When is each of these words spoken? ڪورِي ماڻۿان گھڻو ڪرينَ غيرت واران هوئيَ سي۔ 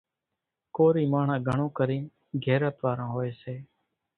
ڪورِي 0.75 1.03
ماڻۿان 1.13 1.39
گھڻو 1.47 1.67
ڪرينَ 1.77 2.03
غيرت 2.43 2.75
واران 2.83 3.09
هوئيَ 3.13 3.31
سي۔ 3.41 3.55